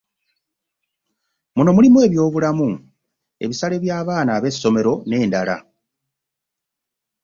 Muno 1.55 1.71
mulimu 1.75 1.97
eby'obulamu, 2.05 2.69
ebisale 3.43 3.75
by'abaana 3.83 4.31
eby'essomero 4.37 4.93
n'endala 5.07 5.57